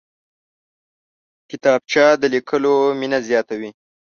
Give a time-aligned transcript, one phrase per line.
[1.49, 3.71] کتابچه د لیکلو مینه زیاتوي